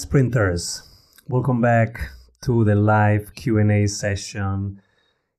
[0.00, 0.82] Sprinters,
[1.28, 2.10] welcome back
[2.42, 4.80] to the live Q&A session.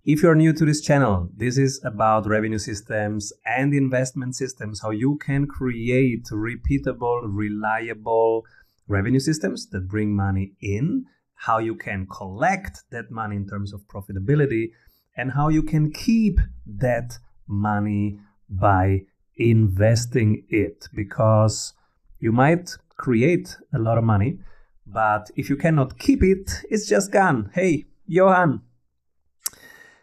[0.05, 4.91] If you're new to this channel, this is about revenue systems and investment systems, how
[4.91, 8.43] you can create repeatable, reliable
[8.87, 13.87] revenue systems that bring money in, how you can collect that money in terms of
[13.87, 14.71] profitability,
[15.17, 17.17] and how you can keep that
[17.47, 19.01] money by
[19.35, 21.73] investing it because
[22.19, 24.39] you might create a lot of money,
[24.85, 27.49] but if you cannot keep it, it's just gone.
[27.53, 28.61] Hey, Johan.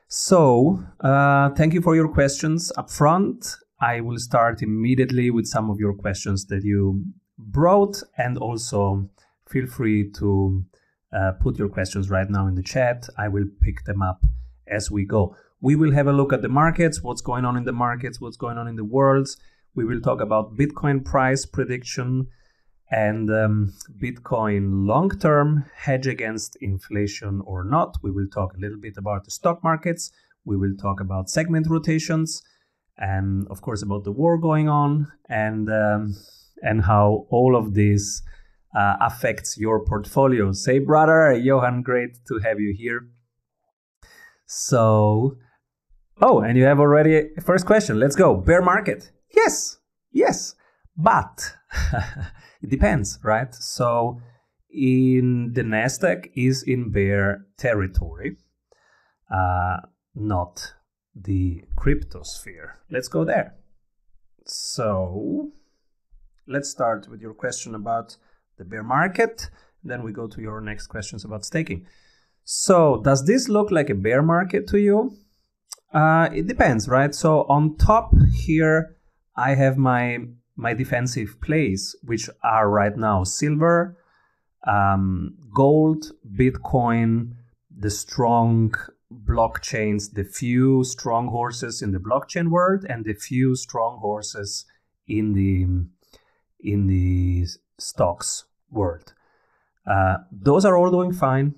[0.09, 3.57] So, uh, thank you for your questions up front.
[3.80, 7.05] I will start immediately with some of your questions that you
[7.39, 9.09] brought, and also
[9.49, 10.65] feel free to
[11.13, 13.09] uh, put your questions right now in the chat.
[13.16, 14.21] I will pick them up
[14.66, 15.37] as we go.
[15.61, 18.37] We will have a look at the markets, what's going on in the markets, what's
[18.37, 19.29] going on in the world.
[19.75, 22.29] We will talk about Bitcoin price prediction
[22.91, 23.73] and um,
[24.03, 27.97] Bitcoin long term hedge against inflation or not.
[28.03, 30.10] We will talk a little bit about the stock markets.
[30.45, 32.43] We will talk about segment rotations
[32.99, 36.16] and, of course, about the war going on and, um,
[36.63, 38.23] and how all of this
[38.77, 40.52] uh, affects your portfolio.
[40.52, 43.09] Say, brother, Johan, great to have you here.
[44.46, 45.37] So,
[46.21, 48.01] oh, and you have already first question.
[48.01, 48.35] Let's go.
[48.35, 49.13] Bear market.
[49.35, 49.79] Yes,
[50.11, 50.57] yes,
[51.02, 51.54] but
[52.62, 53.54] it depends, right?
[53.54, 54.20] So,
[54.73, 58.37] in the Nasdaq is in bear territory,
[59.32, 59.78] uh,
[60.15, 60.74] not
[61.15, 62.74] the cryptosphere.
[62.90, 63.54] Let's go there.
[64.47, 65.53] So,
[66.47, 68.16] let's start with your question about
[68.59, 69.50] the bear market.
[69.82, 71.87] Then we go to your next questions about staking.
[72.44, 75.16] So, does this look like a bear market to you?
[75.93, 77.15] Uh, it depends, right?
[77.15, 78.12] So, on top
[78.44, 78.97] here,
[79.37, 80.19] I have my
[80.61, 83.97] my defensive plays, which are right now silver,
[84.67, 87.33] um, gold, Bitcoin,
[87.75, 88.75] the strong
[89.11, 94.67] blockchains, the few strong horses in the blockchain world, and the few strong horses
[95.09, 95.67] in the
[96.63, 97.47] in the
[97.79, 99.15] stocks world.
[99.87, 101.55] Uh, those are all doing fine.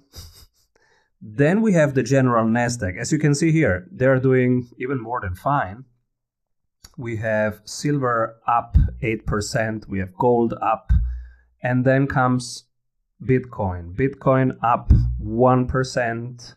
[1.21, 2.97] then we have the general Nasdaq.
[2.97, 5.84] As you can see here, they're doing even more than fine.
[6.97, 10.91] We have silver up 8%, we have gold up,
[11.62, 12.64] and then comes
[13.22, 13.94] Bitcoin.
[13.94, 14.91] Bitcoin up
[15.22, 16.54] 1%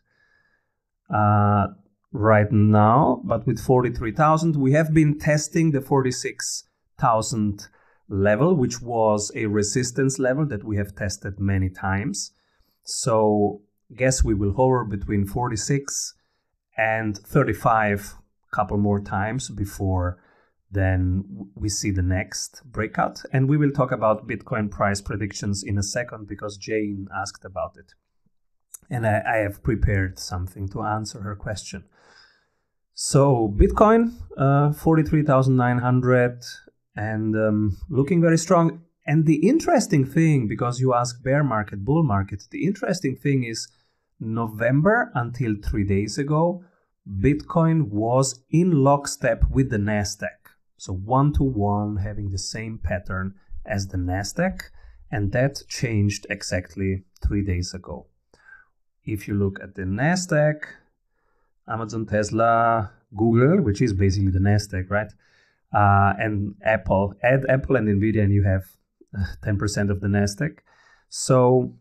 [1.14, 1.68] uh,
[2.12, 4.56] right now, but with 43,000.
[4.56, 7.68] We have been testing the 46,000
[8.10, 12.32] level, which was a resistance level that we have tested many times.
[12.84, 13.62] So
[13.96, 16.14] guess we will hover between 46
[16.78, 18.16] and 35
[18.52, 20.18] couple more times before
[20.76, 21.24] then
[21.56, 25.84] we see the next breakout and we will talk about bitcoin price predictions in a
[25.84, 27.94] second because jane asked about it
[28.90, 31.86] and i, I have prepared something to answer her question
[32.94, 36.44] so bitcoin uh, 43900
[36.96, 38.82] and um, looking very strong.
[39.06, 43.68] And the interesting thing, because you ask bear market, bull market, the interesting thing is
[44.20, 46.64] November until three days ago,
[47.08, 50.45] Bitcoin was in lockstep with the NASDAQ.
[50.78, 54.60] So one to one, having the same pattern as the NASDAQ.
[55.12, 58.08] And that changed exactly three days ago.
[59.04, 60.56] If you look at the NASDAQ,
[61.68, 65.12] Amazon, Tesla, Google, which is basically the NASDAQ, right?
[65.76, 67.14] uh, and Apple.
[67.22, 68.64] Add Apple and Nvidia, and you have
[69.44, 70.60] 10% uh, of the Nasdaq.
[71.10, 71.76] So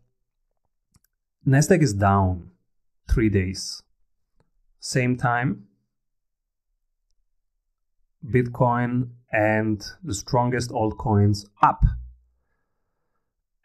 [1.47, 2.51] Nasdaq is down
[3.09, 3.83] three days.
[4.79, 5.67] Same time,
[8.31, 11.83] Bitcoin and the strongest altcoins up.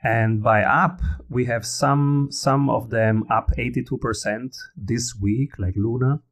[0.03, 6.23] And by up, we have some some of them up 82% this week, like Luna.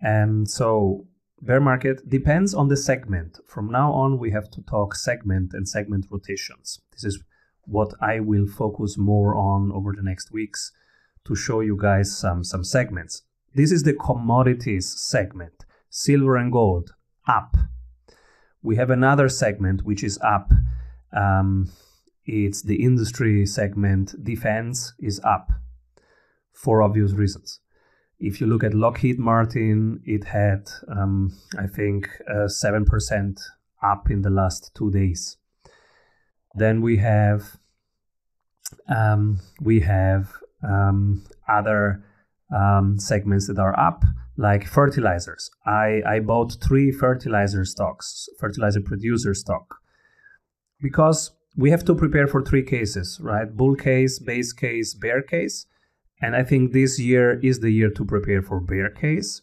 [0.00, 1.06] And so
[1.40, 3.38] bear market depends on the segment.
[3.46, 6.80] From now on, we have to talk segment and segment rotations.
[6.92, 7.22] This is
[7.64, 10.72] what I will focus more on over the next weeks
[11.24, 13.22] to show you guys some, some segments.
[13.54, 16.92] This is the commodities segment, silver and gold,
[17.26, 17.56] up.
[18.62, 20.52] We have another segment which is up.
[21.12, 21.70] Um,
[22.24, 25.50] it's the industry segment, defense is up
[26.52, 27.60] for obvious reasons.
[28.18, 33.40] If you look at Lockheed Martin, it had, um, I think, uh, 7%
[33.82, 35.36] up in the last two days.
[36.54, 37.58] Then we have
[38.88, 40.32] um, we have
[40.66, 42.04] um, other
[42.54, 44.04] um, segments that are up,
[44.36, 45.50] like fertilizers.
[45.64, 49.76] I, I bought three fertilizer stocks, fertilizer producer stock,
[50.80, 53.56] because we have to prepare for three cases, right?
[53.56, 55.66] Bull case, base case, bear case.
[56.20, 59.42] And I think this year is the year to prepare for bear case.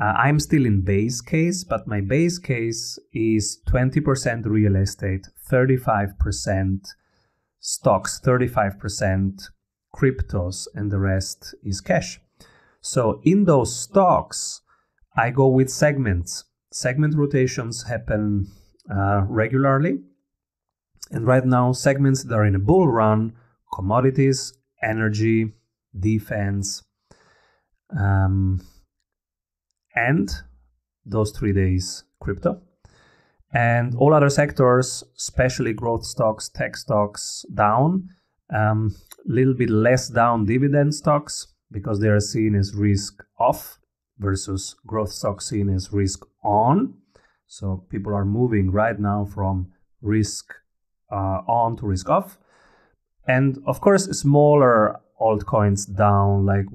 [0.00, 6.88] Uh, I'm still in base case, but my base case is 20% real estate, 35%
[7.58, 9.48] stocks, 35%
[9.94, 12.20] cryptos, and the rest is cash.
[12.80, 14.60] So in those stocks,
[15.16, 16.44] I go with segments.
[16.72, 18.46] Segment rotations happen
[18.90, 19.98] uh, regularly.
[21.10, 23.32] And right now, segments that are in a bull run
[23.72, 24.52] commodities,
[24.82, 25.52] energy,
[25.98, 26.82] defense,
[27.98, 28.60] um,
[29.94, 30.30] and
[31.04, 32.60] those three days crypto.
[33.52, 38.10] And all other sectors, especially growth stocks, tech stocks, down.
[38.54, 38.94] Um,
[39.28, 43.78] little bit less down dividend stocks because they are seen as risk off
[44.18, 46.94] versus growth stocks seen as risk on.
[47.46, 50.52] So people are moving right now from risk
[51.10, 52.38] uh, on to risk off.
[53.26, 56.66] And of course, smaller altcoins down like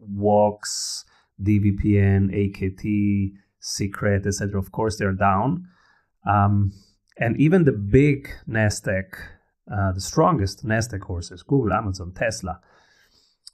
[0.00, 1.04] Vox,
[1.42, 4.58] DVPN, AKT, Secret, etc.
[4.58, 5.66] Of course, they're down.
[6.28, 6.72] Um,
[7.18, 9.14] and even the big Nasdaq,
[9.72, 12.60] uh, the strongest Nasdaq horses, Google, Amazon, Tesla,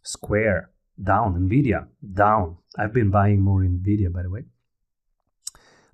[0.03, 0.71] Square,
[1.03, 1.49] down.
[1.49, 2.57] Nvidia, down.
[2.79, 4.45] I've been buying more Nvidia, by the way.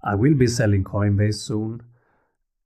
[0.02, 1.82] I will be selling Coinbase soon.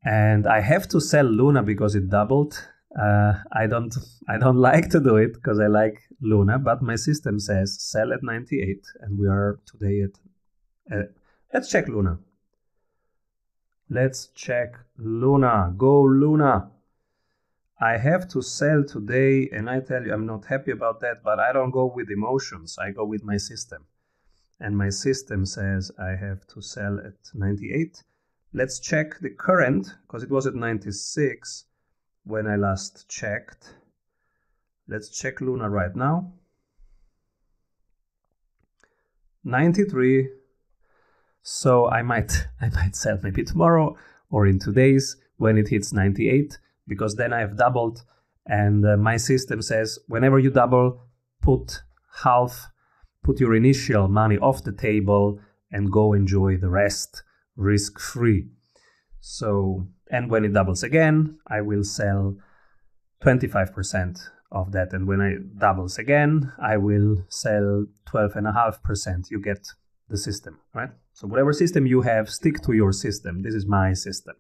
[0.05, 2.59] And I have to sell Luna because it doubled
[2.99, 3.95] uh, I don't
[4.29, 8.13] I don't like to do it because I like Luna, but my system says sell
[8.13, 10.11] at 98, and we are today at.
[10.93, 11.05] Uh,
[11.53, 12.19] let's check Luna.
[13.89, 15.75] Let's check Luna.
[15.77, 16.71] Go Luna.
[17.83, 21.41] I have to sell today, and I tell you I'm not happy about that, but
[21.41, 22.79] I don't go with emotions.
[22.79, 23.87] I go with my system,
[24.61, 28.05] and my system says I have to sell at 98.
[28.53, 31.65] Let's check the current because it was at 96
[32.23, 33.75] when I last checked.
[34.87, 36.35] Let's check Luna right now.
[39.43, 40.29] 93.
[41.43, 43.97] So I might I might sell maybe tomorrow
[44.31, 48.03] or in two days when it hits 98 because then I have doubled
[48.47, 51.03] and uh, my system says whenever you double
[51.41, 51.83] put
[52.25, 52.69] half
[53.23, 55.39] put your initial money off the table
[55.71, 57.23] and go enjoy the rest
[57.57, 58.49] risk free.
[59.21, 62.37] So and when it doubles again, I will sell
[63.25, 64.19] 25%
[64.51, 64.93] of that.
[64.93, 69.31] And when it doubles again, I will sell 12.5%.
[69.31, 69.67] You get
[70.09, 70.91] the system, right?
[71.15, 73.43] So whatever system you have, stick to your system.
[73.43, 74.35] This is my system.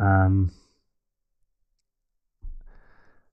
[0.00, 0.52] Um,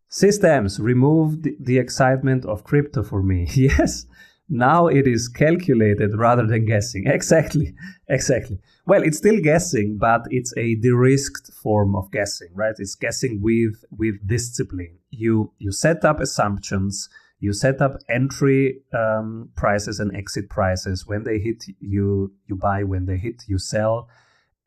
[0.10, 3.48] systems removed the, excitement of crypto for me.
[3.54, 4.06] yes,
[4.48, 7.06] now it is calculated rather than guessing.
[7.20, 7.74] Exactly,
[8.08, 8.60] exactly.
[8.86, 12.76] Well, it's still guessing, but it's a de-risked form of guessing, right?
[12.78, 15.00] It's guessing with with discipline.
[15.10, 17.10] You you set up assumptions,
[17.40, 21.08] you set up entry um, prices and exit prices.
[21.08, 22.84] When they hit, you you buy.
[22.84, 24.08] When they hit, you sell.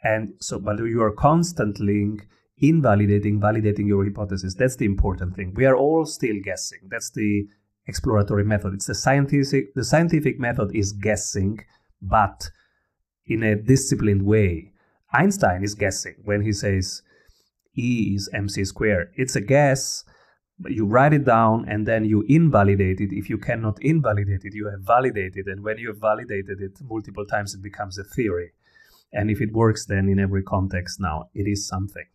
[0.03, 2.21] And so, but you are constantly
[2.61, 4.55] invalidating, validating your hypothesis.
[4.55, 5.55] That's the important thing.
[5.55, 6.81] We are all still guessing.
[6.89, 7.47] That's the
[7.87, 8.75] exploratory method.
[8.75, 11.61] It's the scientific the scientific method is guessing,
[12.03, 12.51] but
[13.27, 14.73] in a disciplined way.
[15.13, 17.03] Einstein is guessing when he says
[17.77, 19.11] E is mc squared.
[19.17, 20.05] It's a guess,
[20.67, 23.11] you write it down and then you invalidate it.
[23.13, 27.25] If you cannot invalidate it, you have validated, and when you have validated it multiple
[27.25, 28.53] times, it becomes a theory.
[29.13, 32.07] And if it works, then in every context now, it is something.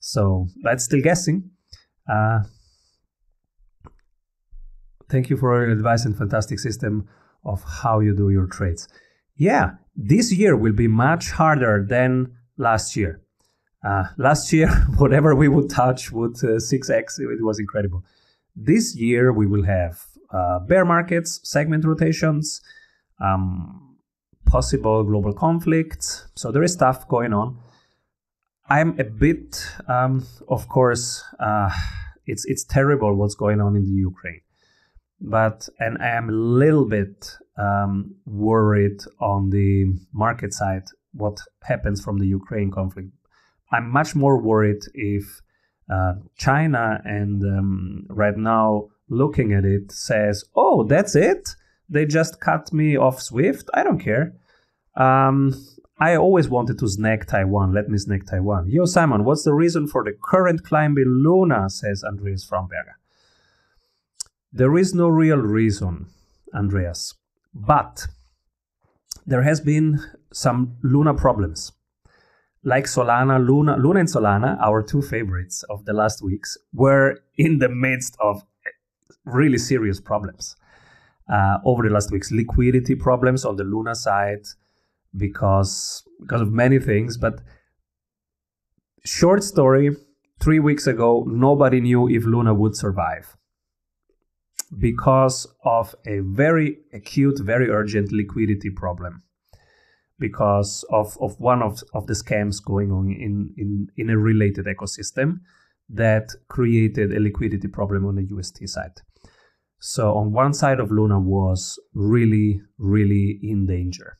[0.00, 1.50] So that's still guessing.
[2.08, 2.40] Uh,
[5.08, 7.08] thank you for your advice and fantastic system
[7.44, 8.88] of how you do your trades.
[9.36, 13.20] Yeah, this year will be much harder than last year.
[13.84, 18.04] Uh, last year, whatever we would touch would uh, 6x, it was incredible.
[18.54, 22.60] This year, we will have uh, bear markets, segment rotations,
[23.20, 23.96] um,
[24.46, 26.26] possible global conflicts.
[26.34, 27.58] So there is stuff going on.
[28.68, 31.70] I'm a bit, um, of course, uh,
[32.26, 34.40] it's it's terrible what's going on in the Ukraine
[35.20, 42.04] but and I am a little bit um, worried on the market side what happens
[42.04, 43.08] from the Ukraine conflict.
[43.72, 45.40] I'm much more worried if
[45.90, 51.54] uh, China and um, right now looking at it says, "Oh, that's it.
[51.88, 53.70] They just cut me off Swift.
[53.72, 54.34] I don't care."
[54.96, 55.54] Um,
[55.98, 57.72] I always wanted to snag Taiwan.
[57.72, 58.68] Let me snag Taiwan.
[58.68, 61.70] Yo, Simon, what's the reason for the current climb in Luna?
[61.70, 62.96] Says Andreas Fromberger.
[64.52, 66.06] There is no real reason,
[66.54, 67.14] Andreas,
[67.54, 68.08] but
[69.26, 70.00] there has been
[70.32, 71.72] some Luna problems.
[72.66, 77.58] like Solana, Luna, Luna and Solana, our two favorites of the last weeks, were in
[77.58, 78.42] the midst of
[79.24, 80.56] really serious problems
[81.32, 82.32] uh, over the last weeks.
[82.32, 84.44] Liquidity problems on the Luna side
[85.16, 87.16] because because of many things.
[87.16, 87.40] But
[89.04, 89.90] short story:
[90.40, 93.36] three weeks ago, nobody knew if Luna would survive
[94.78, 99.22] because of a very acute, very urgent liquidity problem.
[100.18, 104.64] Because of, of one of, of the scams going on in, in, in a related
[104.64, 105.40] ecosystem
[105.90, 109.02] that created a liquidity problem on the UST side.
[109.78, 114.18] So on one side of Luna was really, really in danger.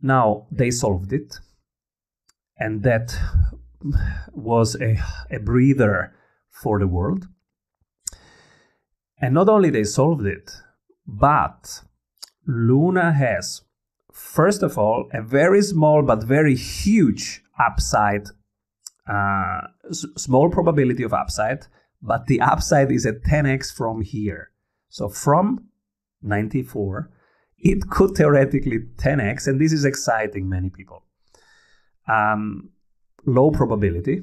[0.00, 1.38] Now they solved it,
[2.58, 3.16] and that
[4.32, 4.98] was a,
[5.30, 6.14] a breather
[6.50, 7.26] for the world.
[9.20, 10.52] And not only they solved it,
[11.06, 11.82] but
[12.46, 13.62] Luna has,
[14.12, 18.28] first of all, a very small but very huge upside,
[19.08, 21.66] uh, s- small probability of upside
[22.02, 24.50] but the upside is at 10x from here.
[24.88, 25.68] So from
[26.22, 27.10] 94,
[27.58, 31.02] it could theoretically 10x, and this is exciting many people.
[32.08, 32.70] Um,
[33.24, 34.22] low probability.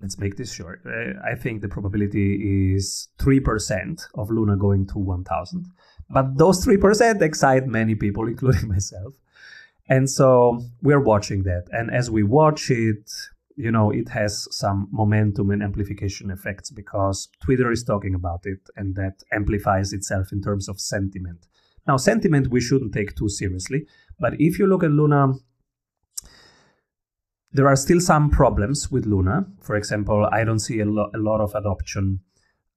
[0.00, 0.82] Let's make this short.
[0.86, 5.66] Uh, I think the probability is 3% of Luna going to 1000.
[6.10, 9.14] But those 3% excite many people, including myself.
[9.88, 11.64] And so we're watching that.
[11.70, 13.10] And as we watch it,
[13.56, 18.58] you know it has some momentum and amplification effects because twitter is talking about it
[18.76, 21.46] and that amplifies itself in terms of sentiment
[21.86, 23.86] now sentiment we shouldn't take too seriously
[24.18, 25.32] but if you look at luna
[27.52, 31.18] there are still some problems with luna for example i don't see a, lo- a
[31.18, 32.20] lot of adoption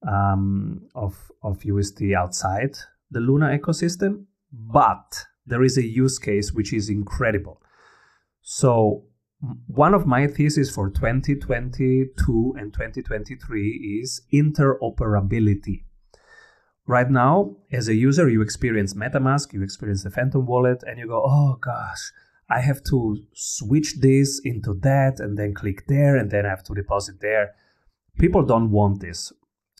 [0.06, 2.76] um, of, of ust outside
[3.10, 7.60] the luna ecosystem but there is a use case which is incredible
[8.42, 9.04] so
[9.66, 15.84] one of my theses for 2022 and 2023 is interoperability.
[16.88, 21.06] Right now, as a user, you experience MetaMask, you experience the Phantom wallet, and you
[21.06, 22.12] go, oh gosh,
[22.48, 26.64] I have to switch this into that and then click there and then I have
[26.64, 27.50] to deposit there.
[28.18, 29.30] People don't want this.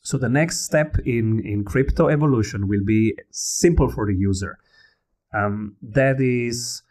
[0.02, 4.58] So the next step in, in crypto evolution will be simple for the user.
[5.34, 6.82] Um, that is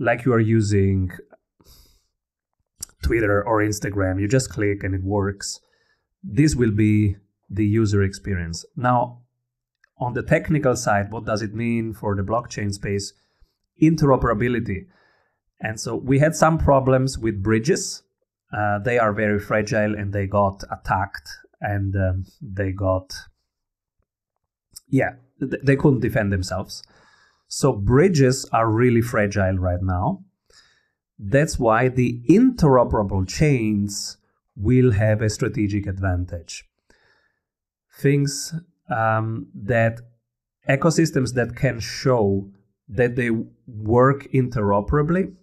[0.00, 1.12] like you are using
[3.04, 4.20] Twitter or Instagram.
[4.20, 5.60] You just click and it works.
[6.24, 7.14] This will be
[7.48, 8.64] the user experience.
[8.74, 9.22] Now,
[9.98, 13.12] on the technical side, what does it mean for the blockchain space?
[13.80, 14.86] Interoperability.
[15.60, 18.02] And so we had some problems with bridges.
[18.52, 21.28] Uh, they are very fragile and they got attacked
[21.60, 23.14] and um, they got,
[24.88, 26.82] yeah, th- they couldn't defend themselves.
[27.48, 30.24] So bridges are really fragile right now.
[31.18, 34.18] That's why the interoperable chains
[34.54, 36.64] will have a strategic advantage.
[37.98, 38.54] Things
[38.88, 40.00] um, that
[40.68, 42.50] ecosystems that can show
[42.88, 43.30] that they
[43.66, 45.34] work interoperably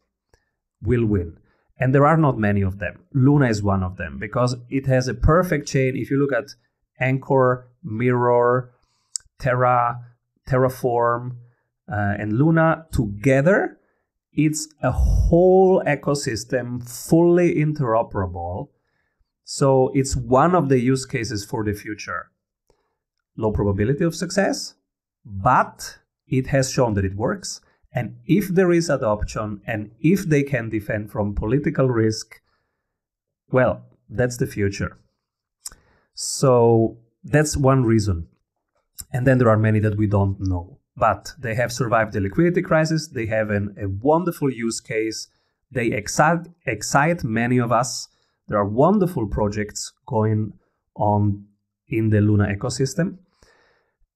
[0.81, 1.37] will win.
[1.79, 2.99] And there are not many of them.
[3.13, 5.95] Luna is one of them because it has a perfect chain.
[5.95, 6.51] If you look at
[6.99, 8.71] Anchor, Mirror,
[9.39, 9.99] Terra,
[10.47, 11.37] Terraform,
[11.91, 13.77] uh, and Luna together,
[14.31, 18.69] it's a whole ecosystem fully interoperable.
[19.43, 22.31] So it's one of the use cases for the future.
[23.35, 24.75] Low probability of success,
[25.25, 25.97] but
[26.27, 27.61] it has shown that it works.
[27.93, 32.41] And if there is adoption and if they can defend from political risk,
[33.51, 34.97] well, that's the future.
[36.13, 38.27] So that's one reason.
[39.11, 42.61] And then there are many that we don't know but they have survived the liquidity
[42.61, 43.07] crisis.
[43.07, 45.27] They have an, a wonderful use case.
[45.71, 48.07] They excite, excite many of us.
[48.47, 50.53] There are wonderful projects going
[50.95, 51.45] on
[51.87, 53.17] in the Luna ecosystem.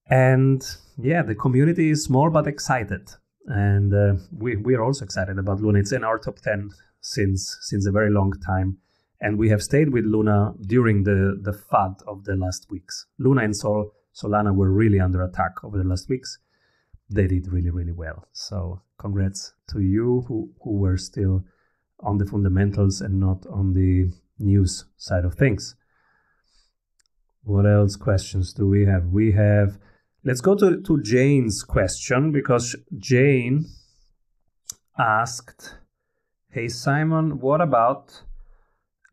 [0.10, 0.64] And
[0.98, 3.10] yeah, the community is small but excited.
[3.48, 5.80] And uh, we, we are also excited about Luna.
[5.80, 6.70] It's in our top 10
[7.02, 8.78] since, since a very long time.
[9.20, 13.06] And we have stayed with Luna during the, the FUD of the last weeks.
[13.18, 16.40] Luna and Sol, Solana were really under attack over the last weeks
[17.10, 21.44] they did really really well so congrats to you who who were still
[22.02, 25.76] on the fundamentals and not on the news side of things
[27.44, 29.80] what else questions do we have we have
[30.28, 33.66] let's go to, to jane's question because jane
[35.00, 35.76] asked
[36.52, 38.24] hey simon what about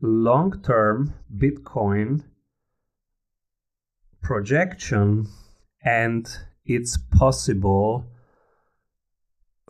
[0.02, 2.22] long-term bitcoin
[4.20, 5.26] projection
[5.84, 8.06] and it's possible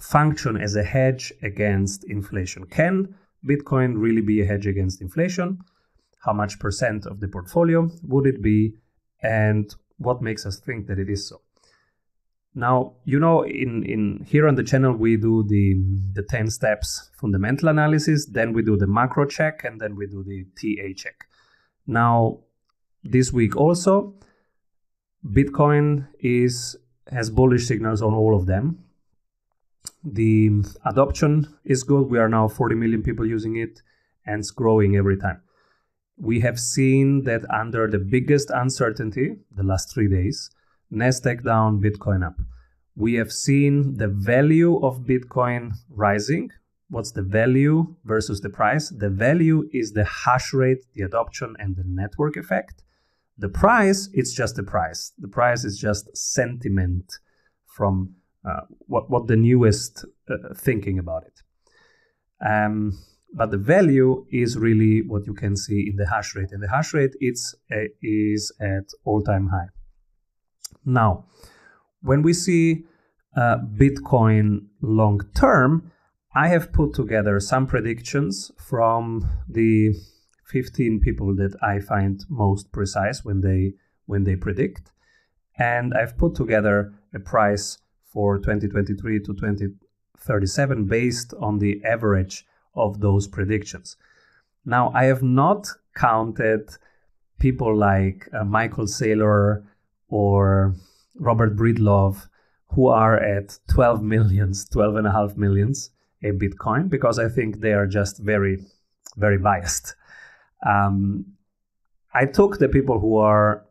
[0.01, 2.65] function as a hedge against inflation.
[2.65, 3.15] Can
[3.47, 5.59] Bitcoin really be a hedge against inflation?
[6.25, 8.75] How much percent of the portfolio would it be?
[9.23, 11.41] And what makes us think that it is so?
[12.55, 15.75] Now, you know, in, in here on the channel, we do the,
[16.13, 20.23] the 10 steps fundamental analysis, then we do the macro check, and then we do
[20.23, 21.27] the TA check.
[21.87, 22.39] Now,
[23.03, 24.15] this week also,
[25.27, 26.77] Bitcoin is
[27.11, 28.85] has bullish signals on all of them.
[30.03, 30.51] The
[30.85, 32.09] adoption is good.
[32.09, 33.83] We are now 40 million people using it
[34.27, 35.43] and it's growing every time.
[36.17, 40.51] We have seen that under the biggest uncertainty, the last three days,
[40.93, 42.37] Nasdaq down, Bitcoin up.
[42.97, 46.51] We have seen the value of Bitcoin rising.
[46.89, 48.91] What's the value versus the price?
[48.91, 52.85] The value is the hash rate, the adoption, and the network effect.
[53.37, 55.13] The price, it's just the price.
[55.19, 57.13] The price is just sentiment
[57.67, 58.15] from
[58.49, 61.43] uh, what, what the newest uh, thinking about it.
[62.47, 62.97] Um,
[63.35, 66.53] but the value is really what you can see in the hash rate.
[66.53, 69.69] And the hash rate it's, uh, is at all-time high.
[70.85, 71.25] Now,
[72.01, 72.85] when we see
[73.37, 75.91] uh, Bitcoin long term,
[76.37, 79.95] I have put together some predictions from the
[80.47, 83.75] 15 people that I find most precise when they
[84.07, 84.93] when they predict,
[85.59, 87.79] and I've put together a price
[88.13, 93.97] for 2023 to 2037 based on the average of those predictions.
[94.65, 96.71] Now, I have not counted
[97.39, 99.65] people like uh, Michael Saylor
[100.09, 100.75] or
[101.17, 102.29] Robert Breedlove
[102.75, 105.91] who are at 12 millions, 12 and a half millions
[106.23, 108.59] a Bitcoin because I think they are just very,
[109.17, 109.95] very biased.
[110.67, 111.27] Um,
[112.13, 113.65] I took the people who are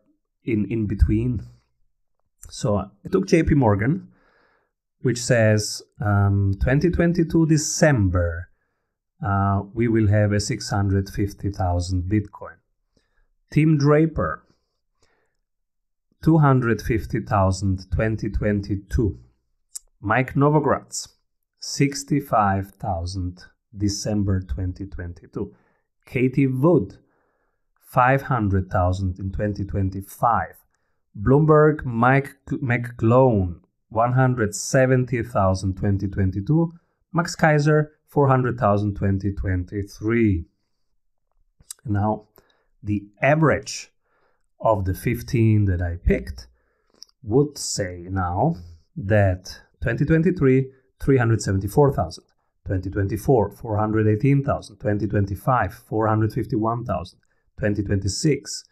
[0.44, 1.44] in, in between.
[2.50, 4.08] So I took JP Morgan,
[5.02, 8.50] which says um, 2022 December,
[9.24, 12.56] uh, we will have a 650,000 Bitcoin.
[13.52, 14.44] Tim Draper,
[16.24, 19.20] 250,000 2022.
[20.02, 21.08] Mike Novogratz,
[21.60, 23.46] 65,000
[23.78, 25.54] December 2022.
[26.06, 26.98] Cathie Wood,
[27.80, 30.48] 500,000 in 2025.
[31.18, 36.74] Bloomberg Mike McGlone, 170,000 2022.
[37.14, 40.46] Max Keiser, 400,000 2023.
[41.86, 42.28] Now,
[42.84, 43.92] the average
[44.60, 46.46] of the 15 that I picked
[47.24, 48.58] would say now
[48.96, 52.24] that 2023, 374,000.
[52.68, 54.76] 2024, 418,000.
[54.76, 57.20] 2025, 451,000.
[57.60, 58.64] 2026,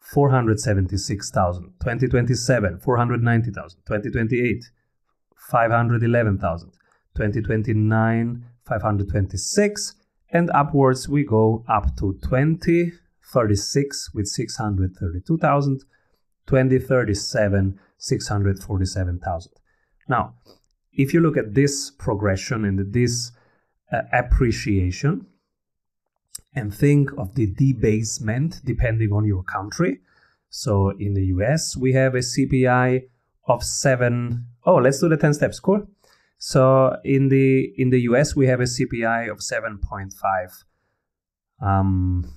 [0.00, 1.64] 476,000.
[1.78, 3.78] 2027, 490,000.
[3.86, 4.64] 2028,
[5.36, 6.72] 511,000.
[7.16, 9.94] 2029, 526.
[10.30, 15.84] And upwards we go up to 2036 with 632,000,
[16.46, 19.52] 2037 647,000.
[20.08, 20.34] Now,
[20.92, 23.32] if you look at this progression and this
[23.92, 25.26] uh, appreciation
[26.54, 30.00] and think of the debasement depending on your country.
[30.50, 33.08] So in the US, we have a CPI
[33.46, 35.60] of 7 Oh, let's do the 10 steps.
[35.60, 35.86] Cool.
[36.38, 40.64] So in the in the US, we have a CPI of 7.5
[41.60, 42.30] um,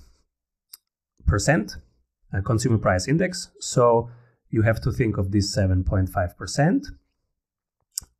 [1.25, 1.77] percent
[2.33, 3.51] uh, consumer price index.
[3.59, 4.09] So
[4.49, 6.85] you have to think of this 7.5%.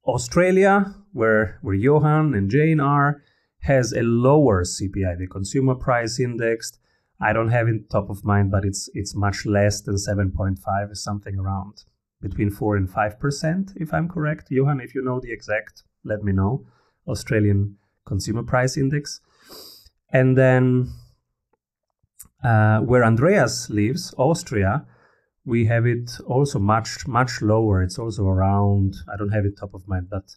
[0.06, 3.24] Australia, where, where Johan and Jane are,
[3.62, 6.78] has a lower CPI, the consumer price index.
[7.20, 11.38] I don't have it top of mind, but it's it's much less than 7.5, something
[11.40, 11.84] around
[12.30, 14.48] between 4 and 5%, if I'm correct.
[14.50, 16.66] Johan, if you know the exact, let me know.
[17.08, 19.22] Australian consumer price index.
[20.12, 20.94] And then
[22.44, 24.86] uh, where Andreas lives, Austria,
[25.46, 27.82] we have it also much much lower.
[27.82, 30.36] It's also around I don't have it top of mind, but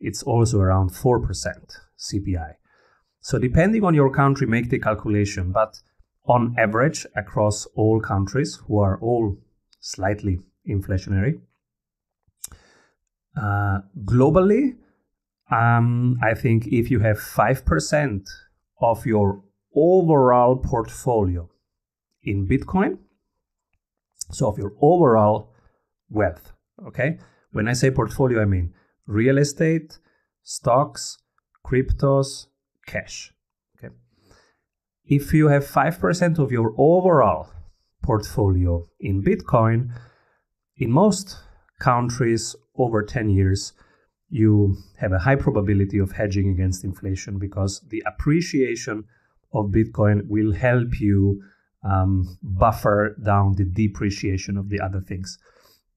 [0.00, 2.54] it's also around four percent CPI.
[3.20, 5.50] So depending on your country, make the calculation.
[5.50, 5.80] But
[6.26, 9.38] on average, across all countries who are all
[9.80, 11.40] slightly inflationary,
[13.36, 14.76] uh, globally,
[15.50, 18.28] um, I think if you have five percent
[18.80, 19.42] of your
[19.74, 21.48] overall portfolio
[22.22, 22.98] in Bitcoin.
[24.30, 25.52] So, of your overall
[26.10, 26.52] wealth.
[26.86, 27.18] Okay.
[27.52, 28.72] When I say portfolio, I mean
[29.06, 29.98] real estate,
[30.42, 31.18] stocks,
[31.64, 32.46] cryptos,
[32.86, 33.32] cash.
[33.76, 33.94] Okay.
[35.04, 37.50] If you have 5% of your overall
[38.02, 39.90] portfolio in Bitcoin,
[40.76, 41.36] in most
[41.78, 43.72] countries over 10 years,
[44.28, 49.04] you have a high probability of hedging against inflation because the appreciation
[49.52, 51.42] of Bitcoin will help you
[51.84, 55.38] um, buffer down the depreciation of the other things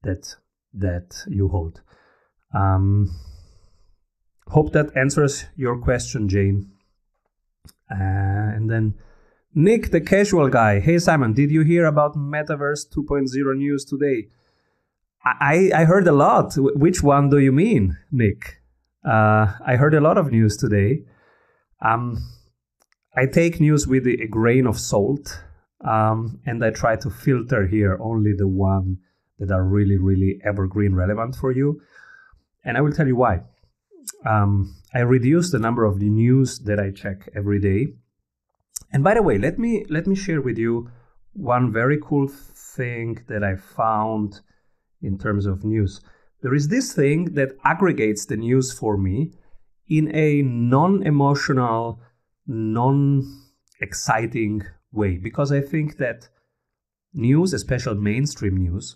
[0.02, 0.36] that
[0.74, 1.80] that you hold.
[2.54, 3.10] Um,
[4.48, 6.70] hope that answers your question, Jane.
[7.90, 8.94] Uh, and then
[9.54, 10.78] Nick, the casual guy.
[10.78, 14.28] Hey Simon, did you hear about Metaverse 2.0 news today?
[15.24, 16.54] I, I heard a lot.
[16.56, 18.60] Which one do you mean, Nick?
[19.04, 21.02] Uh, I heard a lot of news today.
[21.84, 22.18] Um,
[23.16, 25.42] I take news with a grain of salt,
[25.84, 28.98] um, and I try to filter here only the one
[29.38, 31.80] that are really, really evergreen relevant for you.
[32.64, 33.40] And I will tell you why.
[34.26, 37.94] Um, I reduce the number of the news that I check every day.
[38.92, 40.90] And by the way, let me let me share with you
[41.34, 44.40] one very cool thing that I found
[45.02, 46.00] in terms of news.
[46.42, 49.32] There is this thing that aggregates the news for me
[49.88, 52.00] in a non-emotional,
[52.46, 56.28] non-exciting way because I think that
[57.12, 58.94] news, especially mainstream news,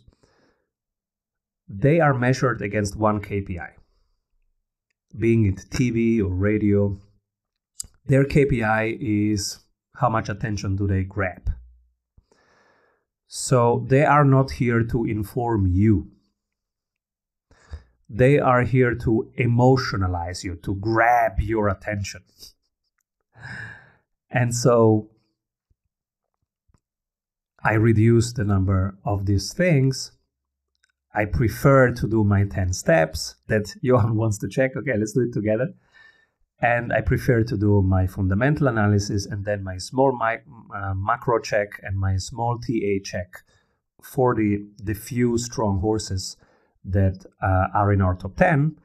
[1.69, 3.71] they are measured against one KPI.
[5.19, 7.01] Being it TV or radio,
[8.07, 9.59] their KPI is
[9.97, 11.51] how much attention do they grab.
[13.35, 16.11] So they are not here to inform you.
[18.07, 22.25] They are here to emotionalize you, to grab your attention.
[24.29, 25.09] And so
[27.65, 30.13] I reduce the number of these things
[31.15, 34.77] I prefer to do my 10 steps that Johan wants to check.
[34.77, 35.69] Okay, let's do it together.
[36.63, 41.81] And I prefer to do my fundamental analysis and then my small uh, macro check
[41.83, 43.43] and my small TA check
[44.01, 46.37] for the, the few strong horses
[46.85, 48.79] that uh, are in our top 10.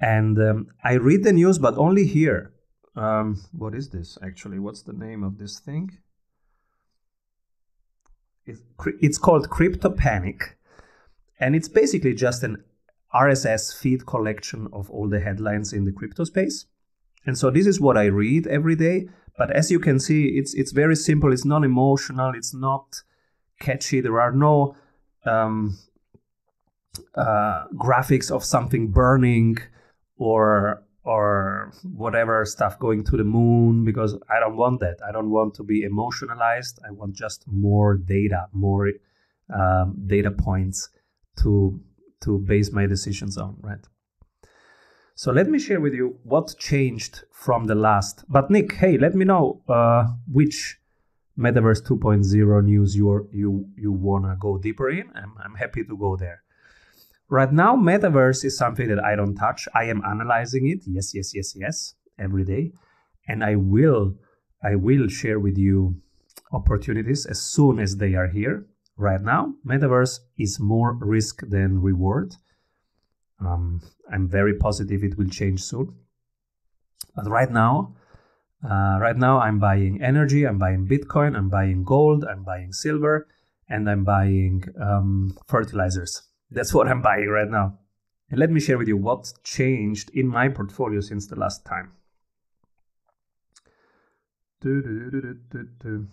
[0.00, 2.52] And um, I read the news, but only here.
[2.96, 4.58] Um, what is this actually?
[4.58, 5.98] What's the name of this thing?
[9.00, 10.58] It's called Crypto Panic
[11.38, 12.64] and it's basically just an
[13.14, 16.66] RSS feed collection of all the headlines in the crypto space.
[17.28, 19.06] And so this is what I read every day.
[19.36, 21.30] But as you can see, it's it's very simple.
[21.30, 22.32] It's non emotional.
[22.34, 23.02] It's not
[23.60, 24.00] catchy.
[24.00, 24.74] There are no
[25.26, 25.76] um,
[27.14, 29.58] uh, graphics of something burning
[30.16, 34.96] or or whatever stuff going to the moon because I don't want that.
[35.06, 36.78] I don't want to be emotionalized.
[36.88, 38.90] I want just more data, more
[39.54, 40.88] um, data points
[41.42, 41.78] to
[42.22, 43.86] to base my decisions on, right?
[45.18, 48.24] So let me share with you what changed from the last.
[48.28, 50.78] But Nick, hey, let me know uh, which
[51.36, 55.10] Metaverse 2.0 news you you you wanna go deeper in.
[55.16, 56.44] I'm I'm happy to go there.
[57.28, 59.66] Right now, Metaverse is something that I don't touch.
[59.74, 60.84] I am analyzing it.
[60.86, 62.70] Yes, yes, yes, yes, every day,
[63.26, 64.14] and I will
[64.62, 65.96] I will share with you
[66.52, 69.54] opportunities as soon as they are here right now.
[69.66, 72.36] Metaverse is more risk than reward.
[73.40, 73.80] Um,
[74.12, 75.94] I'm very positive it will change soon.
[77.14, 77.94] But right now,
[78.64, 83.28] uh, right now I'm buying energy, I'm buying Bitcoin, I'm buying gold, I'm buying silver,
[83.68, 86.22] and I'm buying um, fertilizers.
[86.50, 87.78] That's what I'm buying right now.
[88.30, 91.92] And let me share with you what changed in my portfolio since the last time.
[94.60, 95.36] Do, do,
[95.80, 96.08] do,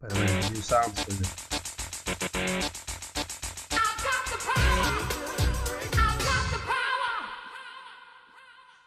[0.00, 1.12] By the way, new sounds for.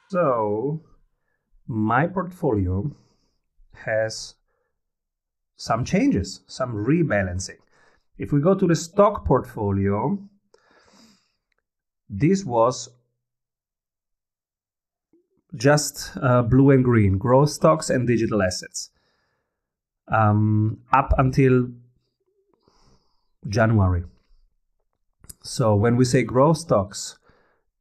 [0.09, 0.81] So,
[1.67, 2.95] my portfolio
[3.85, 4.35] has
[5.55, 7.57] some changes, some rebalancing.
[8.17, 10.19] If we go to the stock portfolio,
[12.09, 12.89] this was
[15.55, 18.91] just uh, blue and green, growth stocks and digital assets
[20.11, 21.69] um, up until
[23.47, 24.03] January.
[25.43, 27.17] So when we say growth stocks,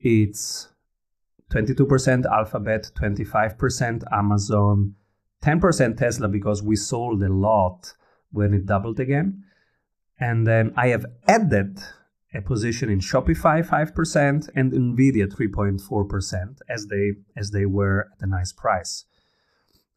[0.01, 0.69] it's
[1.53, 4.95] 22% Alphabet, 25% Amazon,
[5.43, 7.95] 10% Tesla because we sold a lot
[8.31, 9.45] when it doubled again.
[10.21, 11.79] And then I have added
[12.35, 18.27] a position in Shopify 5% and Nvidia 3.4% as they as they were at a
[18.27, 19.05] nice price.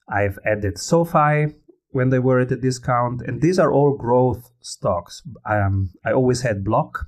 [0.07, 1.55] I've added SoFi
[1.91, 3.21] when they were at a discount.
[3.21, 5.21] And these are all growth stocks.
[5.45, 7.07] Um, I always had Block,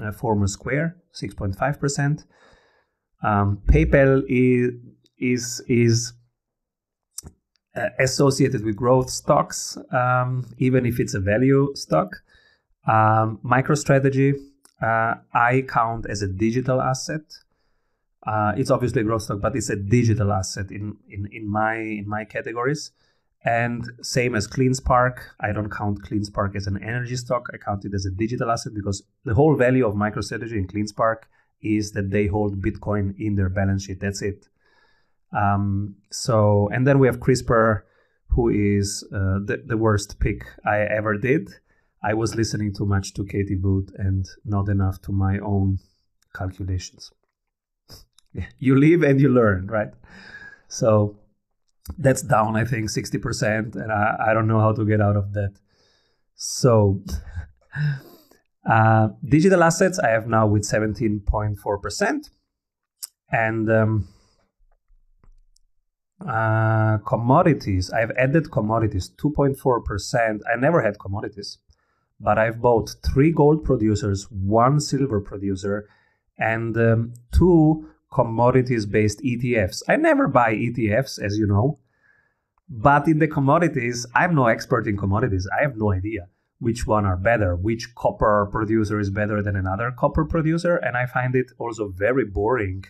[0.00, 2.24] uh, former Square, 6.5%.
[3.22, 4.22] Um, PayPal
[5.18, 6.12] is, is,
[7.76, 12.08] uh, associated with growth stocks, um, even if it's a value stock.
[12.88, 14.34] Um, MicroStrategy,
[14.82, 17.20] uh, I count as a digital asset.
[18.26, 21.76] Uh, it's obviously a growth stock, but it's a digital asset in, in, in my
[21.76, 22.92] in my categories.
[23.44, 27.48] And same as CleanSpark, I don't count CleanSpark as an energy stock.
[27.54, 31.22] I count it as a digital asset because the whole value of MicroStrategy and CleanSpark
[31.62, 34.00] is that they hold Bitcoin in their balance sheet.
[34.00, 34.46] That's it.
[35.32, 37.82] Um, so, and then we have CRISPR,
[38.28, 41.50] who is uh, the, the worst pick I ever did.
[42.02, 45.78] I was listening too much to Cathie Wood and not enough to my own
[46.34, 47.10] calculations.
[48.58, 49.92] you live and you learn, right?
[50.68, 51.18] So
[51.98, 55.32] that's down, I think, 60%, and I, I don't know how to get out of
[55.34, 55.54] that.
[56.34, 57.02] So,
[58.70, 62.30] uh, digital assets I have now with 17.4%.
[63.32, 64.08] And um,
[66.26, 70.40] uh, commodities, I've added commodities 2.4%.
[70.52, 71.58] I never had commodities,
[72.18, 75.88] but I've bought three gold producers, one silver producer,
[76.38, 79.82] and um, two commodities based ETFs.
[79.88, 81.78] I never buy ETFs, as you know,
[82.68, 85.48] but in the commodities, I'm no expert in commodities.
[85.58, 86.28] I have no idea
[86.60, 90.76] which one are better, which copper producer is better than another copper producer.
[90.76, 92.84] And I find it also very boring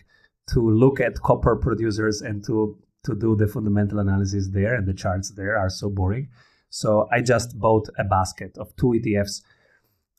[0.49, 4.93] to look at copper producers and to to do the fundamental analysis there and the
[4.93, 6.29] charts there are so boring.
[6.69, 9.41] So I just bought a basket of two ETFs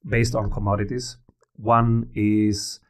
[0.05, 1.17] based on commodities.
[1.55, 2.81] One is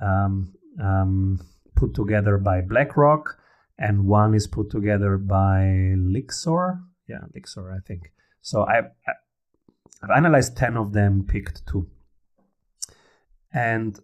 [0.00, 1.38] um, um,
[1.82, 3.38] put together by BlackRock,
[3.76, 6.80] and one is put together by Lyxor.
[7.08, 8.12] Yeah, Lyxor, I think.
[8.40, 8.90] So I've,
[10.02, 11.88] I've analyzed 10 of them, picked two.
[13.52, 13.98] And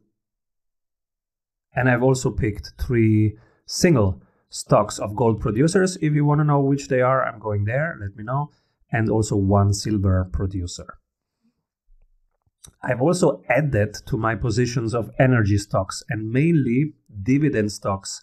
[1.75, 5.97] and I've also picked three single stocks of gold producers.
[6.03, 8.51] If you want to know which they are, I'm going there, let me know.
[8.91, 10.99] And also one silver producer.
[12.83, 18.23] I've also added to my positions of energy stocks and mainly dividend stocks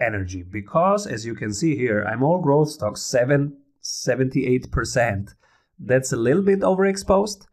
[0.00, 5.34] energy because as you can see here, I'm all growth stocks, 7 78%.
[5.78, 7.46] That's a little bit overexposed.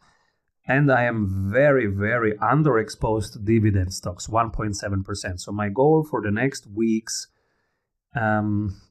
[0.67, 5.39] And I am very, very underexposed to dividend stocks, 1.7%.
[5.39, 7.27] So my goal for the next weeks
[8.15, 8.81] um,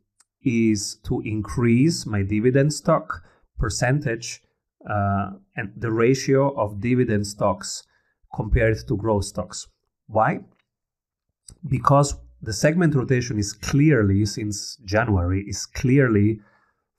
[0.42, 3.22] is to increase my dividend stock
[3.58, 4.40] percentage
[4.88, 7.84] uh, and the ratio of dividend stocks
[8.34, 9.68] compared to growth stocks.
[10.06, 10.40] Why?
[11.68, 16.40] Because the segment rotation is clearly, since January, is clearly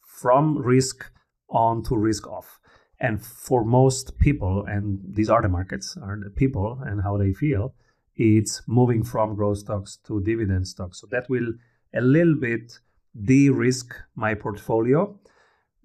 [0.02, 1.12] from risk
[1.50, 2.60] on to risk off.
[3.00, 7.34] And for most people, and these are the markets, are the people and how they
[7.34, 7.76] feel,
[8.16, 11.00] it's moving from growth stocks to dividend stocks.
[11.00, 11.54] So that will
[11.94, 12.80] a little bit
[13.24, 15.20] de risk my portfolio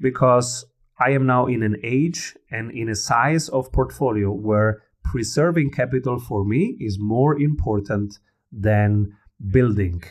[0.01, 0.65] because
[0.99, 6.19] I am now in an age and in a size of portfolio where preserving capital
[6.19, 8.19] for me is more important
[8.53, 9.17] than
[9.51, 10.03] building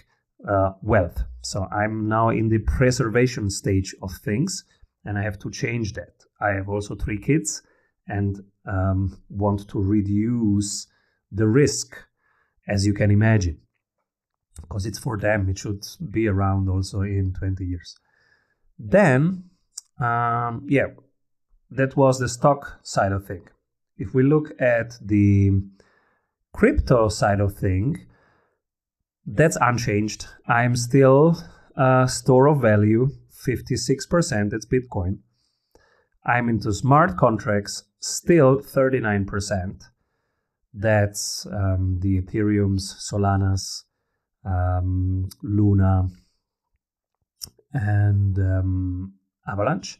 [0.47, 1.23] uh, wealth.
[1.41, 4.63] So I'm now in the preservation stage of things
[5.05, 6.13] and I have to change that.
[6.39, 7.61] I have also three kids
[8.07, 10.87] and um, want to reduce
[11.31, 11.95] the risk,
[12.67, 13.59] as you can imagine
[14.61, 15.49] because it's for them.
[15.49, 17.95] It should be around also in 20 years.
[18.77, 19.50] Then,
[20.01, 20.87] um, yeah,
[21.69, 23.47] that was the stock side of thing.
[23.97, 25.51] If we look at the
[26.53, 28.07] crypto side of thing,
[29.25, 30.27] that's unchanged.
[30.47, 31.37] I'm still
[31.75, 33.09] a store of value,
[33.45, 35.19] 56%, that's Bitcoin.
[36.25, 39.83] I'm into smart contracts, still 39%.
[40.73, 43.85] That's um, the Ethereum's, Solana's,
[44.45, 46.07] um, Luna,
[47.73, 49.13] and um,
[49.47, 49.99] Avalanche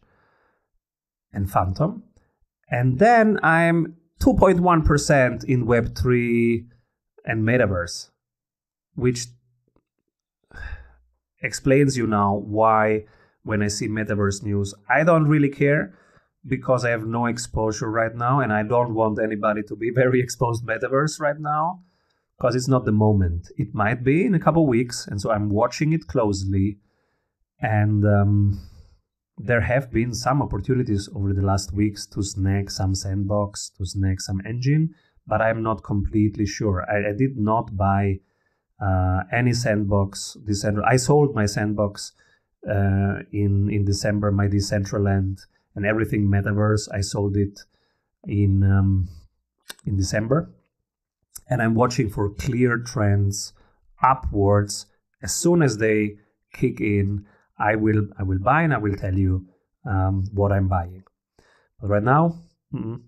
[1.34, 2.04] and Fantom.
[2.70, 6.66] And then I'm 2.1% in Web3
[7.26, 8.10] and Metaverse,
[8.96, 9.28] which
[11.42, 13.06] explains you now why
[13.44, 15.98] when I see Metaverse news, I don't really care
[16.46, 20.22] because I have no exposure right now and I don't want anybody to be very
[20.22, 21.82] exposed Metaverse right now
[22.38, 23.52] because it's not the moment.
[23.58, 26.80] It might be in a couple weeks, and so I'm watching it closely.
[27.62, 28.60] And um,
[29.44, 34.22] there have been some opportunities over the last weeks to snag some sandbox, to snag
[34.22, 34.90] some Enjin,
[35.28, 36.86] but I'm not completely sure.
[36.90, 38.20] I, I did not buy
[38.82, 40.38] uh, any sandbox.
[40.46, 40.84] December.
[40.86, 42.14] I sold my sandbox
[42.68, 45.42] uh, in in December, my Decentraland
[45.76, 46.88] and everything Metaverse.
[46.94, 47.62] I sold it
[48.26, 49.10] in um,
[49.86, 50.52] in December
[51.52, 53.54] and I'm watching for clear trends
[54.02, 54.86] upwards.
[55.22, 56.16] As soon as they
[56.54, 57.26] kick in,
[57.62, 59.46] I will I will buy and I will tell you
[59.86, 61.04] um, what I'm buying.
[61.80, 62.36] But right now,
[62.74, 63.02] mm-mm.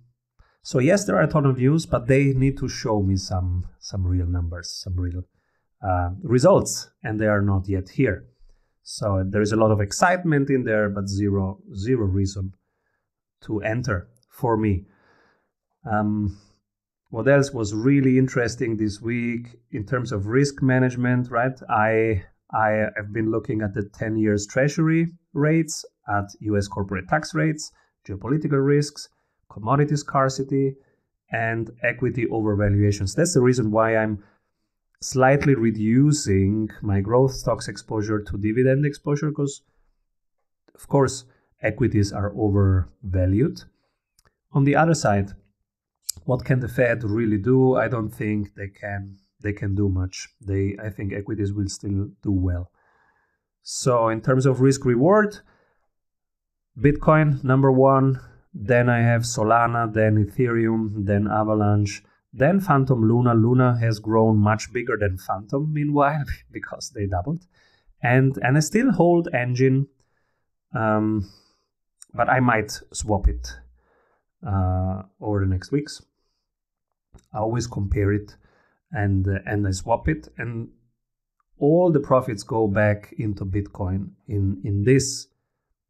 [0.61, 3.67] so yes, there are a ton of views, but they need to show me some
[3.79, 5.23] some real numbers, some real
[5.81, 8.25] uh, results, and they are not yet here.
[8.83, 12.53] So there is a lot of excitement in there, but zero zero reason
[13.45, 14.85] to enter for me.
[15.89, 16.37] Um,
[17.09, 21.29] what else was really interesting this week in terms of risk management?
[21.29, 27.07] Right, I I have been looking at the 10 years treasury rates, at US corporate
[27.07, 27.71] tax rates,
[28.07, 29.09] geopolitical risks,
[29.49, 30.75] commodity scarcity,
[31.31, 33.15] and equity overvaluations.
[33.15, 34.23] That's the reason why I'm
[35.01, 39.61] slightly reducing my growth stocks exposure to dividend exposure because,
[40.75, 41.25] of course,
[41.61, 43.63] equities are overvalued.
[44.51, 45.31] On the other side,
[46.25, 47.75] what can the Fed really do?
[47.75, 50.29] I don't think they can they can do much.
[50.41, 52.71] They I think equities will still do well.
[53.61, 55.39] So in terms of risk reward,
[56.77, 58.19] Bitcoin number one,
[58.53, 62.03] then I have Solana, then Ethereum, then Avalanche,
[62.33, 63.33] then Fantom Luna.
[63.33, 67.45] Luna has grown much bigger than Fantom meanwhile because they doubled.
[68.01, 69.87] And and I still hold Enjin,
[70.75, 71.29] um,
[72.13, 73.47] but I might swap it
[74.45, 76.01] uh, over the next weeks.
[77.33, 78.35] I always compare it
[78.93, 80.69] and uh, and I swap it, and
[81.57, 85.27] all the profits go back into Bitcoin in in this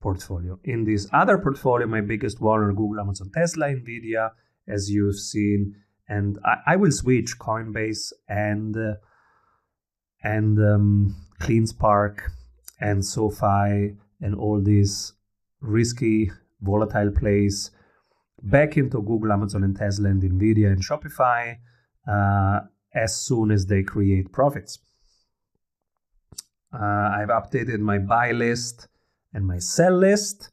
[0.01, 0.59] portfolio.
[0.63, 4.31] In this other portfolio, my biggest one are Google, Amazon, Tesla, Nvidia,
[4.67, 5.75] as you've seen
[6.07, 8.95] and I, I will switch Coinbase and uh,
[10.23, 12.19] and um, CleanSpark
[12.79, 15.13] and SoFi and all these
[15.59, 17.71] risky volatile plays
[18.41, 21.57] back into Google, Amazon, and Tesla, and Nvidia and Shopify
[22.07, 22.61] uh,
[22.93, 24.79] as soon as they create profits.
[26.73, 28.87] Uh, I've updated my buy list
[29.33, 30.49] and my sell list.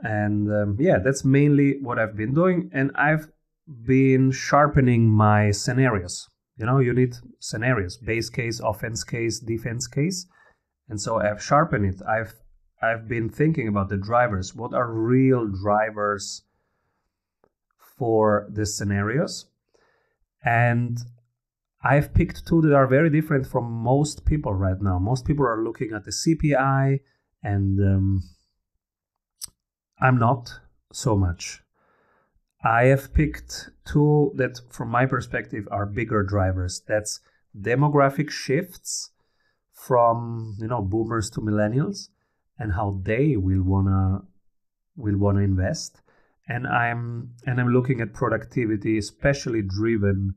[0.00, 2.70] And um, yeah, that's mainly what I've been doing.
[2.72, 3.28] And I've
[3.66, 6.28] been sharpening my scenarios.
[6.56, 10.26] You know, you need scenarios, base case, offense case, defense case.
[10.88, 12.00] And so I've sharpened it.
[12.06, 12.34] I've
[12.82, 14.54] I've been thinking about the drivers.
[14.54, 16.42] What are real drivers
[17.96, 19.46] for the scenarios?
[20.44, 20.98] And
[21.84, 24.98] I've picked two that are very different from most people right now.
[24.98, 27.00] Most people are looking at the CPI,
[27.42, 28.22] and um,
[30.00, 30.60] I'm not
[30.92, 31.60] so much.
[32.64, 36.80] I have picked two that, from my perspective, are bigger drivers.
[36.88, 37.20] That's
[37.54, 39.10] demographic shifts
[39.70, 42.08] from you know boomers to millennials
[42.58, 44.22] and how they will wanna
[44.96, 46.00] will wanna invest.
[46.48, 50.36] And I'm and I'm looking at productivity, especially driven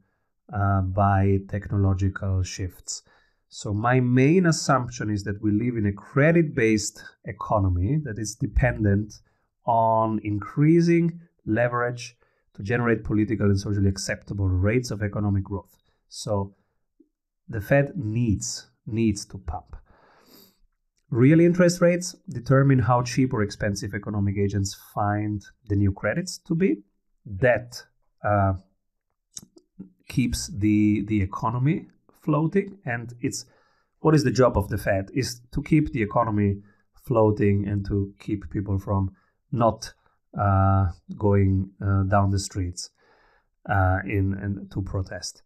[0.54, 3.04] uh, by technological shifts.
[3.50, 9.14] So my main assumption is that we live in a credit-based economy that is dependent
[9.66, 12.16] on increasing leverage
[12.56, 15.76] to generate political and socially acceptable rates of economic growth.
[16.10, 16.56] So
[17.48, 19.76] the Fed needs needs to pump.
[21.10, 26.56] Real interest rates determine how cheap or expensive economic agents find the new credits to
[26.56, 26.84] be.
[27.26, 27.82] That
[28.24, 28.54] uh,
[30.08, 31.88] keeps the the economy
[32.24, 33.46] floating, and it's
[34.00, 36.58] what is the job of the Fed is to keep the economy
[37.06, 39.12] floating and to keep people from
[39.52, 39.94] not
[40.38, 42.90] uh, going uh, down the streets
[43.70, 45.42] uh, in and to protest.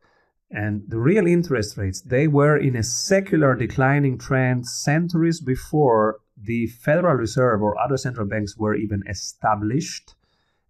[0.49, 6.67] And the real interest rates they were in a secular declining trend centuries before the
[6.67, 10.15] Federal Reserve or other central banks were even established.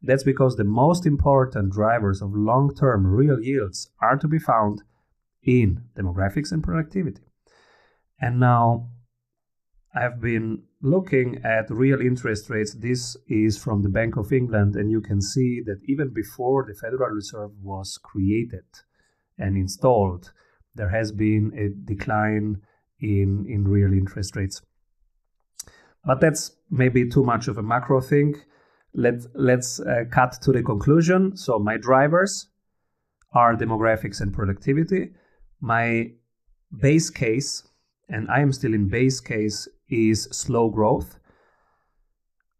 [0.01, 4.81] That's because the most important drivers of long term real yields are to be found
[5.43, 7.21] in demographics and productivity.
[8.19, 8.89] And now
[9.93, 12.73] I've been looking at real interest rates.
[12.73, 16.73] This is from the Bank of England, and you can see that even before the
[16.73, 18.65] Federal Reserve was created
[19.37, 20.31] and installed,
[20.75, 22.61] there has been a decline
[22.99, 24.61] in, in real interest rates.
[26.05, 28.35] But that's maybe too much of a macro thing.
[28.93, 31.37] Let, let's uh, cut to the conclusion.
[31.37, 32.47] So, my drivers
[33.33, 35.11] are demographics and productivity.
[35.61, 36.11] My
[36.77, 37.63] base case,
[38.09, 41.19] and I am still in base case, is slow growth.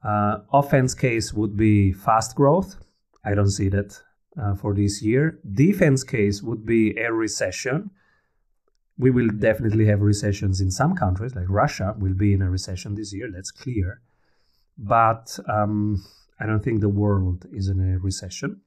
[0.04, 2.76] Uh, offense case would be fast growth.
[3.24, 4.02] I don't see that
[4.42, 5.40] uh, for this year.
[5.52, 7.92] Defense case would be a recession.
[8.98, 12.96] We will definitely have recessions in some countries, like Russia will be in a recession
[12.96, 14.02] this year, that's clear.
[14.78, 16.04] But um,
[16.42, 18.62] I don't think the world is in a recession.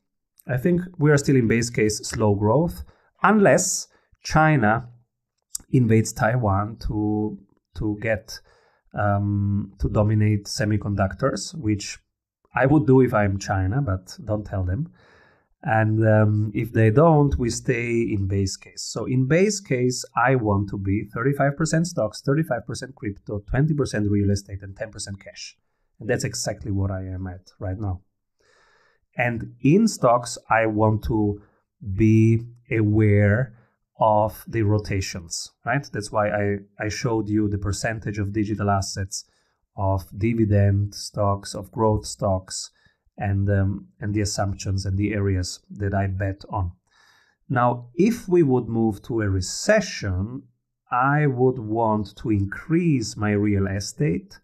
[0.46, 2.84] I think we are still in base case slow growth,
[3.22, 3.88] unless
[4.22, 4.88] China
[5.70, 7.38] invades Taiwan to
[7.78, 8.38] to get
[8.94, 11.98] um, to dominate semiconductors, which
[12.54, 14.92] I would do if I'm China, but don't tell them.
[15.64, 18.82] And um, if they don't, we stay in base case.
[18.82, 24.62] So in base case, I want to be 35% stocks, 35% crypto, 20% real estate,
[24.62, 24.92] and 10%
[25.24, 25.56] cash.
[26.00, 28.02] And that's exactly what I am at right now.
[29.16, 31.40] And in stocks, I want to
[31.96, 33.56] be aware
[34.00, 35.88] of the rotations, right?
[35.92, 39.24] That's why I, I showed you the percentage of digital assets,
[39.76, 42.70] of dividend stocks, of growth stocks,
[43.16, 46.72] and, um, and the assumptions and the areas that I bet on.
[47.48, 50.42] Now, if we would move to a recession,
[50.90, 54.38] I would want to increase my real estate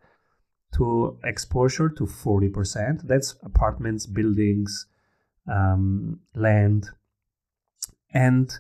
[0.76, 3.02] to exposure to 40%.
[3.06, 4.86] That's apartments, buildings,
[5.50, 6.86] um, land.
[8.12, 8.50] And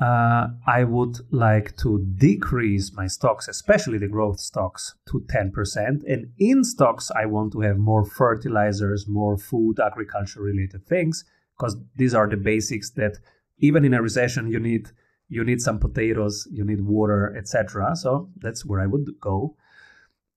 [0.00, 6.02] uh, I would like to decrease my stocks, especially the growth stocks, to 10%.
[6.06, 11.24] And in stocks, I want to have more fertilizers, more food, agriculture related things,
[11.56, 13.16] because these are the basics that
[13.58, 14.88] even in a recession you need.
[15.28, 17.96] You need some potatoes, you need water, etc.
[17.96, 19.56] So that's where I would go.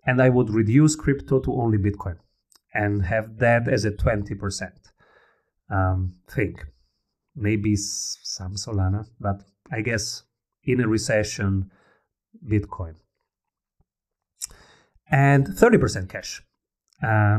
[0.05, 2.17] And I would reduce crypto to only Bitcoin
[2.73, 4.71] and have that as a 20%
[5.69, 6.59] um, thing
[7.39, 10.23] maybe some Solana, but I guess
[10.63, 11.71] in a recession,
[12.45, 12.95] Bitcoin.
[15.09, 16.43] And 30% cash.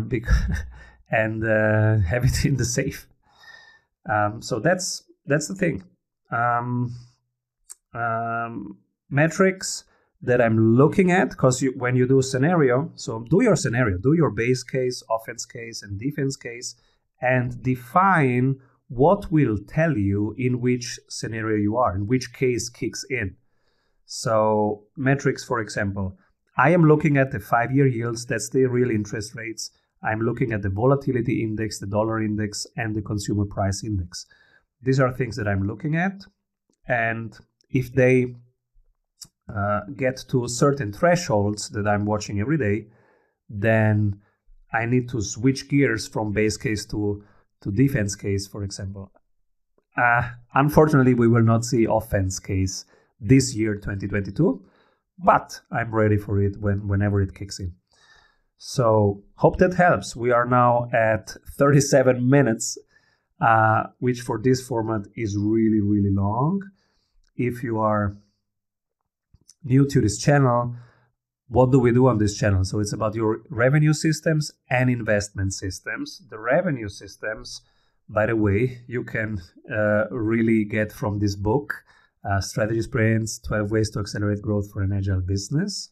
[0.08, 0.36] Because,
[1.10, 3.06] and uh, have it in the safe.
[4.08, 5.84] Um, so that's that's the thing.
[6.32, 6.96] Um,
[7.92, 8.78] um,
[9.10, 9.84] metrics
[10.22, 14.30] that I'm looking at because when you do scenario, so do your scenario, do your
[14.30, 16.74] base case, offense case, and defense case,
[17.20, 18.56] and define
[18.88, 23.36] what will tell you in which scenario you are, in which case kicks in.
[24.04, 26.18] So, metrics, for example,
[26.58, 29.70] I am looking at the five year yields, that's the real interest rates.
[30.02, 34.26] I'm looking at the volatility index, the dollar index, and the consumer price index.
[34.82, 36.24] These are things that I'm looking at.
[36.88, 37.38] And
[37.70, 38.34] if they
[39.54, 42.86] uh, get to certain thresholds that I'm watching every day,
[43.48, 44.20] then
[44.72, 47.24] I need to switch gears from base case to
[47.62, 49.12] to defense case, for example.
[49.96, 52.84] Uh, unfortunately, we will not see offense case
[53.20, 54.64] this year, 2022,
[55.18, 57.74] but I'm ready for it when, whenever it kicks in.
[58.56, 60.14] So, hope that helps.
[60.14, 62.78] We are now at 37 minutes,
[63.40, 66.60] uh, which for this format is really, really long.
[67.36, 68.16] If you are
[69.64, 70.74] new to this channel,
[71.48, 72.64] what do we do on this channel?
[72.64, 76.22] So it's about your revenue systems and investment systems.
[76.30, 77.60] The revenue systems,
[78.08, 79.40] by the way, you can
[79.70, 81.84] uh, really get from this book,
[82.24, 85.90] uh, Strategy Sprints 12 Ways to Accelerate Growth for an Agile Business.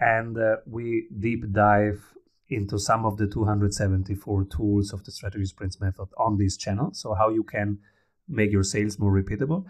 [0.00, 2.02] And uh, we deep dive
[2.48, 6.90] into some of the 274 tools of the Strategy Sprints method on this channel.
[6.92, 7.78] So, how you can
[8.28, 9.66] make your sales more repeatable.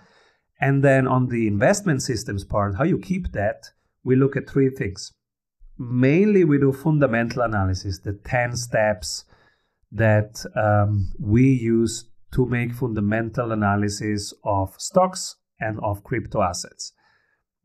[0.61, 3.71] And then on the investment systems part, how you keep that
[4.07, 5.13] we look at three things.
[5.79, 9.25] Mainly, we do fundamental analysis, the 10 steps
[9.91, 16.93] that um, we use to make fundamental analysis of stocks and of crypto assets.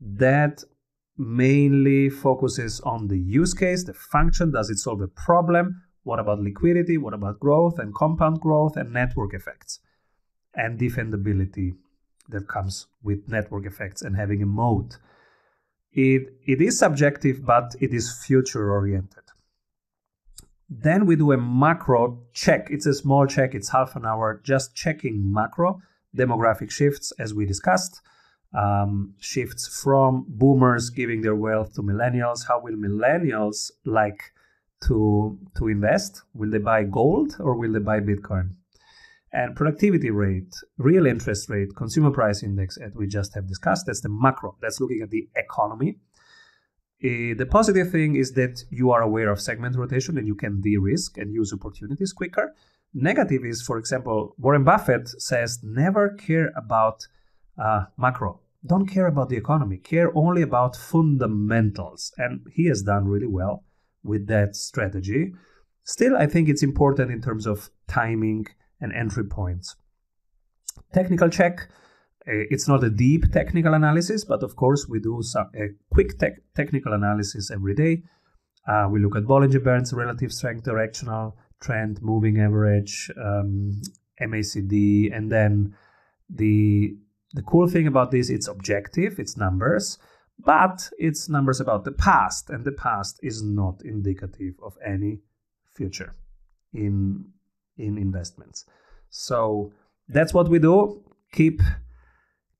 [0.00, 0.64] That
[1.16, 5.82] mainly focuses on the use case, the function, does it solve a problem?
[6.02, 6.98] What about liquidity?
[6.98, 9.78] What about growth and compound growth and network effects?
[10.54, 11.76] And defendability
[12.28, 14.98] that comes with network effects and having a moat
[15.92, 19.24] it, it is subjective, but it is future oriented.
[20.68, 22.68] Then we do a macro check.
[22.70, 25.82] It's a small check, it's half an hour, just checking macro
[26.16, 28.00] demographic shifts, as we discussed.
[28.54, 32.46] Um, shifts from boomers giving their wealth to millennials.
[32.48, 34.32] How will millennials like
[34.84, 36.22] to to invest?
[36.34, 38.56] Will they buy gold or will they buy Bitcoin?
[39.32, 43.86] And productivity rate, real interest rate, consumer price index, as we just have discussed.
[43.86, 44.56] That's the macro.
[44.60, 45.98] That's looking at the economy.
[47.04, 50.60] Uh, the positive thing is that you are aware of segment rotation and you can
[50.60, 52.54] de-risk and use opportunities quicker.
[52.94, 57.06] Negative is, for example, Warren Buffett says never care about
[57.60, 58.40] uh, macro.
[58.64, 59.78] Don't care about the economy.
[59.78, 62.12] Care only about fundamentals.
[62.18, 63.64] And he has done really well
[64.04, 65.32] with that strategy.
[65.84, 68.46] Still, I think it's important in terms of timing
[68.82, 69.76] and entry points.
[70.92, 71.68] Technical check.
[72.28, 76.18] Uh, it's not a deep technical analysis, but of course we do some, a quick
[76.18, 78.02] te- technical analysis every day.
[78.68, 83.80] Uh, we look at Bollinger Bands, relative strength, directional trend, moving average, um,
[84.20, 85.74] MACD, and then
[86.28, 86.96] the
[87.34, 89.98] the cool thing about this it's objective, it's numbers,
[90.38, 95.20] but it's numbers about the past, and the past is not indicative of any
[95.74, 96.14] future
[96.72, 97.24] in
[97.76, 98.64] in investments.
[99.10, 99.72] So
[100.08, 101.02] that's what we do.
[101.32, 101.60] Keep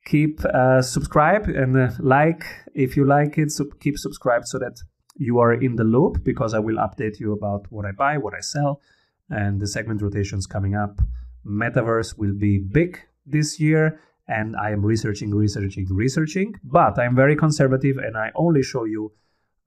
[0.05, 2.45] keep uh, subscribe and uh, like
[2.75, 3.51] if you like it.
[3.51, 4.81] Sub- keep subscribed so that
[5.17, 8.35] you are in the loop because I will update you about what I buy, what
[8.35, 8.81] I sell,
[9.29, 11.01] and the segment rotations coming up.
[11.47, 16.55] Metaverse will be big this year, and I am researching, researching, researching.
[16.65, 19.13] But I'm very conservative, and I only show you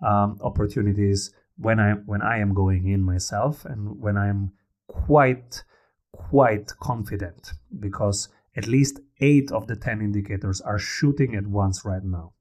[0.01, 4.51] um, opportunities when I when I am going in myself and when I'm
[4.87, 5.63] quite
[6.11, 12.03] quite confident because at least eight of the ten indicators are shooting at once right
[12.03, 12.33] now.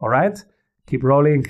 [0.00, 0.38] All right,
[0.86, 1.46] keep rolling.